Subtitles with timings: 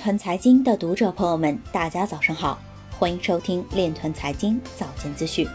[0.00, 2.58] 团财经的读者朋友们，大家早上好，
[2.98, 5.46] 欢迎收听链团财经早间资讯。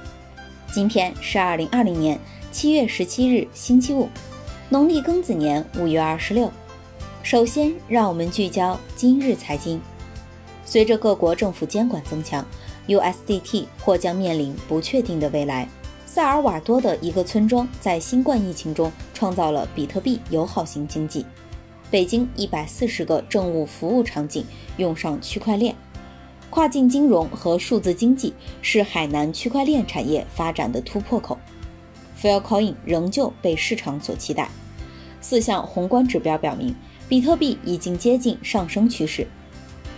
[0.72, 2.20] 今天是二零二零年
[2.52, 4.08] 七月十七日，星期五，
[4.70, 6.52] 农历庚子年五月二十六。
[7.24, 9.82] 首先，让我们聚焦今日财经。
[10.64, 12.46] 随着各国政府监管增强
[12.88, 15.68] ，USDT 或将面临不确定的未来。
[16.06, 21.26] 萨尔瓦多的一个村庄在新冠疫情中创造了比特币友好型经济。
[21.92, 24.44] 北京一百四十个政务服务场景
[24.78, 25.76] 用上区块链，
[26.50, 31.38] 跨境金融和数字经济是海南区块链产业发展的突破口。
[32.20, 34.50] Filecoin 仍旧被市场所期待。
[35.22, 36.76] 四项宏观指标表明，
[37.08, 39.28] 比特币已经接近上升趋势。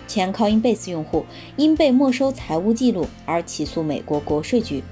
[0.06, 1.24] 前 Coinbase 用户
[1.56, 4.82] 因被没收财务记录而起诉美国国税局。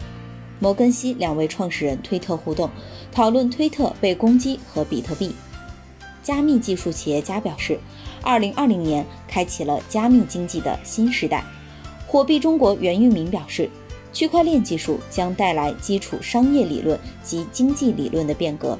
[0.58, 2.70] 摩根西两位创始人推特互动，
[3.12, 5.34] 讨论推特被攻击和比特币。
[6.26, 7.78] 加密技术企业家表示，
[8.20, 11.44] 二零二零年开启了加密经济的新时代。
[12.04, 13.70] 火币中国袁玉明表示，
[14.12, 18.76] 区块链技术将带来基础商业理论及经济理论的变革。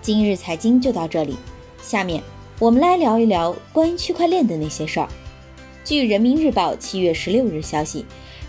[0.00, 1.36] 今日财经就到这里，
[1.80, 2.20] 下面
[2.58, 5.08] 我们来聊一聊关于区块链的那些事儿。
[5.84, 8.04] 据人民日报七月十六日消息。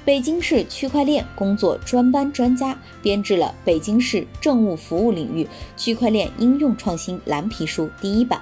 [0.06, 8.42] 北京市区块链工作专班专家编制了《北京市政务服务领域区块链应用创新蓝皮书》第一版，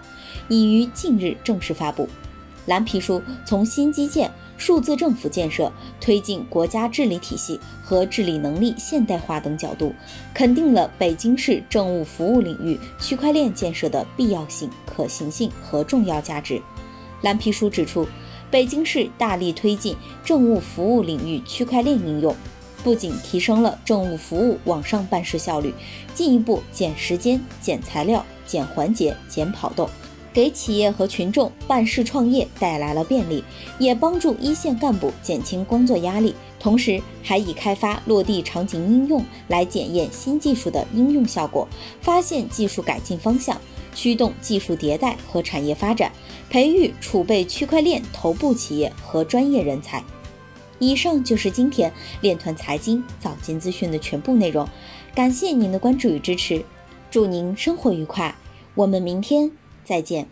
[0.49, 2.09] 已于近日正式发布。
[2.65, 9.93] 蓝皮书从新基建、数字政府建设、推进国家治理体系和治理能力现代化等角度，
[10.33, 16.59] 肯定了北京市政务服务领域区块链建设的必要性、可行性和重要价值。
[17.21, 18.07] 蓝皮书指出。
[18.51, 22.35] 北京市大力推进政务服务领域区块链应用，
[22.83, 25.73] 不仅提升了政务服务网上办事效率，
[26.13, 29.89] 进一步减时间、减材料、减环节、减跑动，
[30.33, 33.41] 给企业和群众办事创业带来了便利，
[33.79, 36.35] 也帮助一线干部减轻工作压力。
[36.59, 41.65] 同时，还以开发落地场景应用来检验新技术的应用效果，
[42.01, 43.59] 发现技术改进方向。
[43.93, 46.09] 驱动技术迭代和产业发展，
[46.51, 50.03] 培育储备区块链头部企业和专业人才。
[50.79, 51.89] 以上就是今天
[52.19, 54.67] 链团财经早间资讯的全部内容，
[55.15, 56.65] 感谢您的关注与支持，
[57.09, 58.35] 祝您生活愉快，
[58.75, 59.49] 我们明天
[59.85, 60.27] 再见。